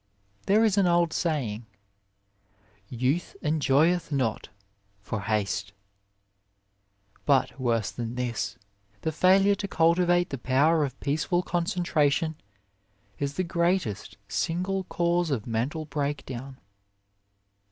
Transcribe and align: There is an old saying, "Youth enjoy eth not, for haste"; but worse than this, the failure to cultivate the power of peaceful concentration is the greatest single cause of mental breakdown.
There 0.47 0.65
is 0.65 0.79
an 0.79 0.87
old 0.87 1.13
saying, 1.13 1.67
"Youth 2.89 3.35
enjoy 3.43 3.93
eth 3.93 4.11
not, 4.11 4.49
for 4.99 5.21
haste"; 5.21 5.73
but 7.27 7.59
worse 7.59 7.91
than 7.91 8.15
this, 8.15 8.57
the 9.01 9.11
failure 9.11 9.53
to 9.53 9.67
cultivate 9.67 10.31
the 10.31 10.39
power 10.39 10.83
of 10.83 10.99
peaceful 11.01 11.43
concentration 11.43 12.33
is 13.19 13.35
the 13.35 13.43
greatest 13.43 14.17
single 14.27 14.85
cause 14.85 15.29
of 15.29 15.45
mental 15.45 15.85
breakdown. 15.85 16.57